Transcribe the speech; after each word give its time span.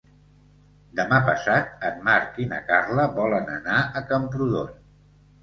Demà 0.99 1.19
passat 1.27 1.85
en 1.89 1.99
Marc 2.07 2.41
i 2.45 2.47
na 2.55 2.63
Carla 2.71 3.07
volen 3.19 3.53
anar 3.59 3.77
a 4.01 4.05
Camprodon. 4.09 4.75